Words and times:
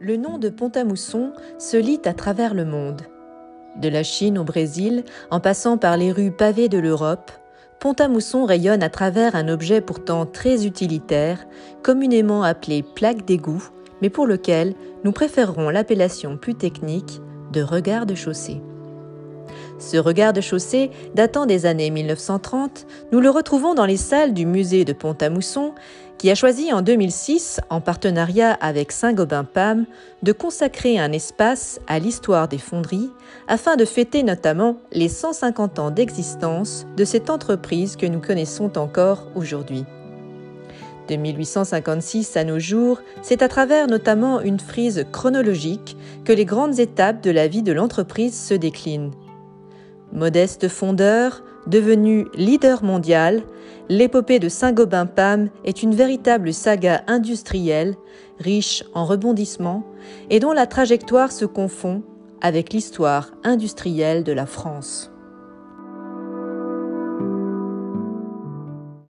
le 0.00 0.16
nom 0.16 0.38
de 0.38 0.48
Pont-à-Mousson 0.48 1.32
se 1.58 1.76
lit 1.76 2.00
à 2.04 2.14
travers 2.14 2.54
le 2.54 2.64
monde. 2.64 3.02
De 3.76 3.88
la 3.88 4.04
Chine 4.04 4.38
au 4.38 4.44
Brésil, 4.44 5.04
en 5.30 5.40
passant 5.40 5.76
par 5.76 5.96
les 5.96 6.12
rues 6.12 6.30
pavées 6.30 6.68
de 6.68 6.78
l'Europe, 6.78 7.32
Pont-à-Mousson 7.80 8.44
rayonne 8.44 8.82
à 8.82 8.90
travers 8.90 9.34
un 9.34 9.48
objet 9.48 9.80
pourtant 9.80 10.24
très 10.24 10.66
utilitaire, 10.66 11.46
communément 11.82 12.44
appelé 12.44 12.82
plaque 12.82 13.24
d'égout, 13.24 13.70
mais 14.00 14.10
pour 14.10 14.26
lequel 14.26 14.74
nous 15.04 15.12
préférerons 15.12 15.70
l'appellation 15.70 16.36
plus 16.36 16.54
technique 16.54 17.20
de 17.52 17.62
regard 17.62 18.06
de 18.06 18.14
chaussée. 18.14 18.60
Ce 19.78 19.96
regard 19.96 20.32
de 20.32 20.40
chaussée, 20.40 20.90
datant 21.14 21.46
des 21.46 21.66
années 21.66 21.90
1930, 21.90 22.86
nous 23.12 23.20
le 23.20 23.30
retrouvons 23.30 23.74
dans 23.74 23.86
les 23.86 23.96
salles 23.96 24.34
du 24.34 24.44
musée 24.44 24.84
de 24.84 24.92
Pont-à-Mousson, 24.92 25.72
qui 26.18 26.30
a 26.30 26.34
choisi 26.34 26.72
en 26.72 26.82
2006, 26.82 27.60
en 27.70 27.80
partenariat 27.80 28.52
avec 28.60 28.90
Saint-Gobain-Pam, 28.90 29.86
de 30.22 30.32
consacrer 30.32 30.98
un 30.98 31.12
espace 31.12 31.80
à 31.86 32.00
l'histoire 32.00 32.48
des 32.48 32.58
fonderies, 32.58 33.10
afin 33.46 33.76
de 33.76 33.84
fêter 33.84 34.24
notamment 34.24 34.76
les 34.92 35.08
150 35.08 35.78
ans 35.78 35.90
d'existence 35.92 36.86
de 36.96 37.04
cette 37.04 37.30
entreprise 37.30 37.96
que 37.96 38.06
nous 38.06 38.20
connaissons 38.20 38.76
encore 38.78 39.28
aujourd'hui. 39.36 39.84
De 41.08 41.16
1856 41.16 42.36
à 42.36 42.44
nos 42.44 42.58
jours, 42.58 43.00
c'est 43.22 43.40
à 43.40 43.48
travers 43.48 43.86
notamment 43.86 44.40
une 44.40 44.60
frise 44.60 45.06
chronologique 45.12 45.96
que 46.24 46.32
les 46.32 46.44
grandes 46.44 46.80
étapes 46.80 47.22
de 47.22 47.30
la 47.30 47.48
vie 47.48 47.62
de 47.62 47.72
l'entreprise 47.72 48.38
se 48.38 48.54
déclinent. 48.54 49.12
Modeste 50.12 50.68
fondeur, 50.68 51.42
devenu 51.66 52.26
leader 52.34 52.82
mondial, 52.82 53.42
l'épopée 53.88 54.38
de 54.38 54.48
Saint-Gobain-Pam 54.48 55.50
est 55.64 55.82
une 55.82 55.94
véritable 55.94 56.52
saga 56.52 57.02
industrielle, 57.06 57.94
riche 58.38 58.84
en 58.94 59.04
rebondissements, 59.04 59.84
et 60.30 60.40
dont 60.40 60.52
la 60.52 60.66
trajectoire 60.66 61.32
se 61.32 61.44
confond 61.44 62.02
avec 62.40 62.72
l'histoire 62.72 63.32
industrielle 63.44 64.24
de 64.24 64.32
la 64.32 64.46
France. 64.46 65.10